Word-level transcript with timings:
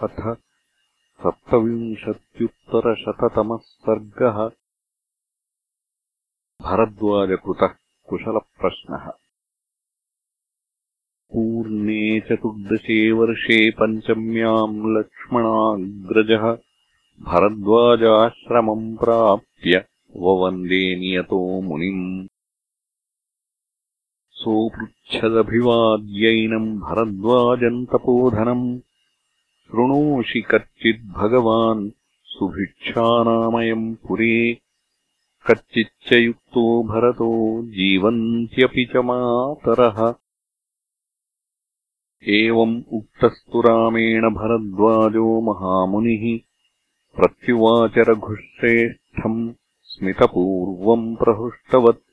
अथ 0.00 0.36
सप्तविंशत्युत्तरशततमः 1.22 3.56
सर्गः 3.56 4.50
भरद्वाजकृतः 6.62 7.74
कुशलप्रश्नः। 8.08 9.12
पूर्णे 11.32 12.20
चतुर्दशे 12.20 13.12
वर्षे 13.12 13.70
पञ्चम्याम् 13.70 14.98
लक्ष्मणाग्रजः 14.98 16.58
भरद्वाजाश्रमम् 17.24 18.96
प्राप्य 18.96 19.84
ववन्दे 20.16 20.96
नियतो 20.96 21.60
मुनिम्। 21.60 22.28
सोऽपृच्छदभिवाद्यैनम् 24.30 26.80
भरद्वाजम् 26.80 27.86
तपोधनम् 27.86 28.80
शृणोषि 29.72 30.40
कच्चिद्भगवान् 30.40 31.90
सुभिक्षानामयम् 32.24 33.94
पुरे। 33.94 34.60
कच्चिच्च 35.46 36.12
युक्तो 36.12 36.82
भरतो 36.82 37.62
जीवन्त्यपि 37.62 38.84
च 38.84 38.96
मातरः। 38.96 40.14
एवम् 42.28 42.82
उक्तस्तु 42.92 43.60
रामेण 43.60 44.22
भरद्वाजो 44.22 45.40
महामुनिः। 45.40 46.38
प्रत्युवाच 47.16 47.94
रघुश्रेष्ठम् 47.98 49.52
स्मितपूर्वम् 49.82 51.16
प्रहृष्टवत्। 51.16 52.10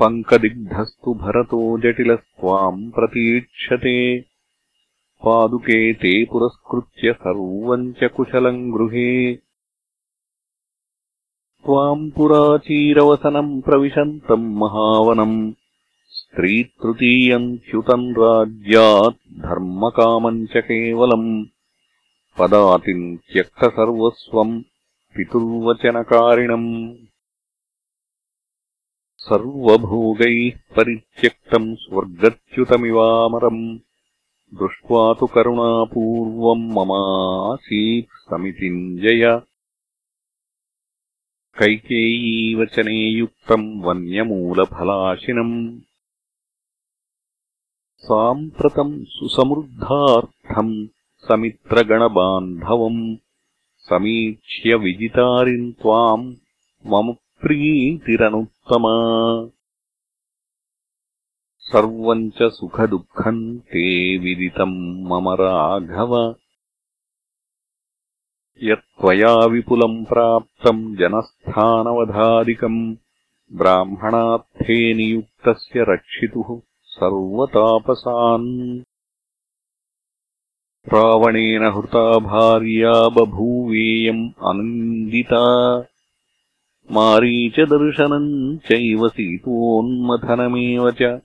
पङ्कदिग्धस्तु 0.00 1.14
भरतो 1.14 1.78
जटिलस्त्वाम् 1.78 2.92
प्रतीक्षते 2.92 4.29
पादुके 5.24 5.92
ते 5.92 6.24
पुरस्कृत्य 6.24 7.12
सर्वम् 7.12 7.92
च 7.92 8.10
कुशलम् 8.16 8.72
गृहे। 8.72 9.38
त्वाम् 11.64 12.10
पुराचीरवसनम् 12.10 13.62
प्रविशन्तम् 13.62 14.54
महावनम् 14.54 15.52
स्त्रीतृतीयम् 16.08 17.58
च्युतम् 17.58 18.12
राज्यात् 18.12 19.32
धर्मकामम् 19.32 20.46
च 20.46 20.52
केवलम् 20.56 21.44
पदातिम् 22.38 23.16
त्यक्तसर्वस्वम् 23.16 24.62
पितुर्वचनकारिणम्। 25.16 26.94
सर्वभोगैः 29.16 30.58
परित्यक्तम् 30.76 31.76
स्वर्गच्युतमिवामरम् 31.76 33.78
दृष्ट्वा 34.54 35.14
तु 35.20 35.26
करुणापूर्वम् 35.26 36.72
ममासीत् 36.76 38.16
समितिञ्जय 38.30 39.24
कैकेयीवचने 41.58 42.96
युक्तम् 43.10 43.82
वन्यमूलफलाशिनम्। 43.82 45.54
साम्प्रतम् 48.06 49.04
सुसमृद्धार्थम् 49.08 50.74
समित्रगणबान्धवम् 51.28 53.16
समीक्ष्य 53.88 54.74
विजितारिम् 54.74 55.72
त्वाम् 55.72 56.34
मम 56.86 57.12
प्रीतिरनुत्तमा 57.12 58.94
सर्वम् 61.70 62.30
च 62.30 62.42
सुखदुःखम् 62.42 63.58
ते 63.58 64.18
विदितम् 64.18 65.04
मम 65.04 65.28
राघव। 65.28 66.34
यत्त्वया 68.62 69.34
विपुलम् 69.34 70.04
प्राप्तम् 70.04 70.96
जनस्थानवधादिकम् 70.96 72.96
ब्राह्मणार्थे 73.52 74.94
नियुक्तस्य 74.94 75.84
रक्षितुः 75.88 76.60
सर्वतापसान्। 76.84 78.82
रावणेन 80.92 81.62
हृता 81.62 82.18
भार्या 82.18 83.08
बभूवेयम् 83.08 84.28
अनन्दिता। 84.28 85.84
मारीचदर्शनम् 86.92 88.58
चैव 88.58 89.08
सीतोन्मथनमेव 89.08 90.90
च 90.90 91.20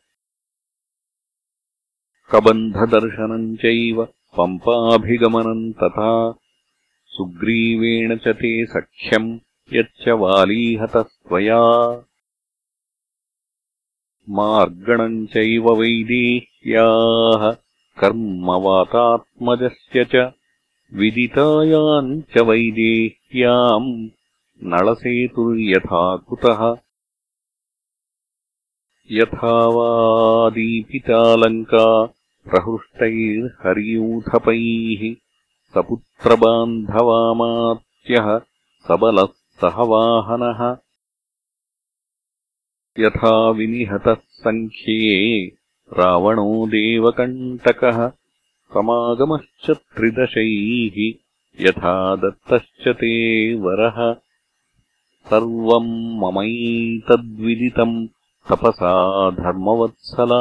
कबन्धदर्शनम् 2.31 3.55
चैव 3.55 4.07
पम्पाभिगमनम् 4.37 5.73
तथा। 5.73 6.35
सुग्रीवेण 7.05 8.17
च 8.17 8.27
ते 8.27 8.65
सख्यम् 8.65 9.39
यच्च 9.73 10.09
वालीहतस्त्वया। 10.09 11.61
मार्गणम् 14.29 15.27
चैव 15.27 15.73
वैदेह्याः 15.73 17.57
कर्मवातात्मजस्य 18.01 20.05
च 20.05 20.31
विदितायाम् 20.93 22.21
च 22.21 22.41
वैदेह्याम्। 22.41 24.09
नळसेतुर्यथा 24.63 26.17
कुतः 26.17 26.77
यथा 29.11 29.67
वादीपितालङ्का 29.67 32.14
प्रहृष्टैर्हर्यूथपैः 32.49 35.03
सपुत्रबान्धवामात्यः 35.75 38.27
सबलः 38.87 39.29
सह 39.61 39.77
वाहनः 39.91 40.61
यथा 42.99 43.49
विनिहतः 43.49 44.17
सङ्ख्ये 44.43 45.15
रावणो 45.99 46.67
देवकण्टकः 46.67 47.99
समागमश्च 48.73 49.71
त्रिदशैः 49.71 50.97
यथा 51.67 51.95
दत्तश्च 52.15 52.87
ते 52.87 53.13
वरः। 53.65 53.97
सर्वम् 55.29 55.91
ममैतद्विदितम् 56.21 58.07
तपसा 58.49 58.93
धर्मवत्सल 59.31 60.31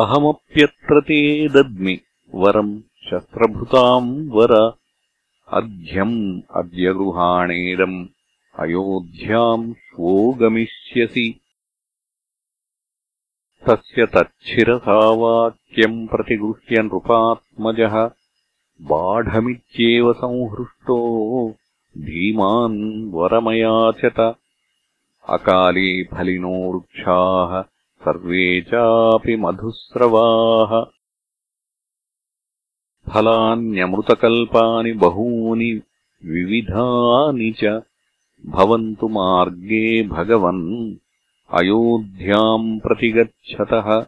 अहमप्यत्र 0.00 1.00
ते 1.00 1.48
दद्मि 1.48 2.00
वरम् 2.34 2.80
शस्त्रभृताम् 2.80 4.30
वर 4.30 4.52
अध्यम् 5.48 6.40
अद्य 6.56 6.92
गृहाणेदम् 6.92 8.06
अयोध्याम् 8.58 9.74
श्वो 9.74 10.32
गमिष्यसि 10.32 11.26
तस्य 13.68 14.06
तच्छिरसा 14.06 14.98
वाक्यम् 15.22 16.08
प्रतिगृह्य 16.08 16.82
नृपात्मजः 16.82 17.98
बाढमित्येव 18.92 20.12
संहृष्टो 20.12 20.98
धीमान् 21.98 23.10
वरमयाचत। 23.14 24.20
अकाले 25.28 26.04
फलिनो 26.04 26.72
वृक्षाः 26.72 27.71
सर्वे 28.02 28.60
चापि 28.60 29.36
मधुस्रवाः। 29.36 30.84
फलान्यमृतकल्पानि 33.12 34.92
बहूनि 34.92 35.82
विविधानि 36.24 37.50
च। 37.50 37.82
भवन्तु 38.46 39.08
मार्गे 39.08 40.08
भगवन् 40.08 40.94
अयोध्याम् 41.54 42.80
प्रतिगच्छतः। 42.80 44.06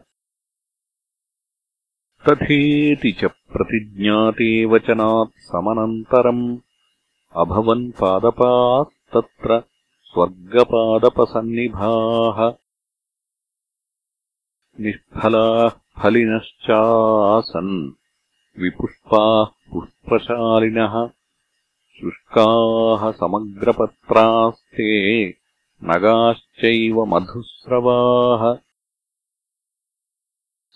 तथेति 2.29 3.11
च 3.11 3.25
प्रतिज्ञाते 3.25 4.65
वचनात् 4.65 5.39
समनन्तरम्। 5.39 6.57
अभवन् 7.35 7.91
पादपास्तत्र 7.91 9.63
स्वर्गपादपसन्निभाः 10.03 12.64
निष्फलाः 14.83 15.69
फलिनश्चासन् 16.01 17.75
विपुष्पाः 18.61 19.45
पुष्पशालिनः 19.71 20.95
शुष्काः 21.99 23.09
समग्रपत्रास्ते 23.19 24.89
नगाश्चैव 25.89 27.03
मधुस्रवाः 27.13 28.43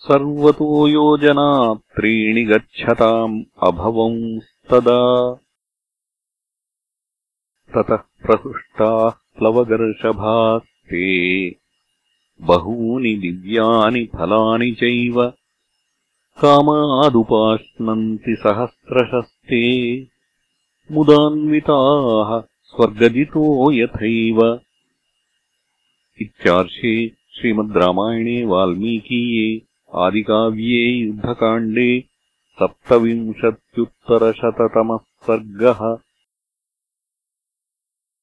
सर्वतो 0.06 0.86
योजना 0.88 1.48
त्रीणि 1.96 2.44
गच्छताम् 2.52 3.38
अभवंस्तदा 3.68 5.00
ततः 7.74 8.02
प्रसृष्टाः 8.26 9.10
प्लवगर्षभास्ते 9.38 11.04
बहूनि 12.40 13.14
दिव्यानि 13.14 14.04
फलानि 14.04 14.72
चैव। 14.72 15.32
कामादुपाश्नन्ति 16.42 18.36
सहस्रशस्ते। 18.40 20.06
मुदान्विताः 20.92 22.40
स्वर्गजितो 22.40 23.72
यथैव। 23.72 24.60
इत्यार्षे 26.20 27.08
श्रीमद् 27.08 27.76
रामायणे 27.76 28.44
वाल्मीकीये 28.44 29.62
आदिकाव्ये 29.94 30.92
युद्धकाण्डे 30.92 32.04
सप्तविंशत्युत्तरशततमः 32.58 34.96
सर्गः 34.96 36.09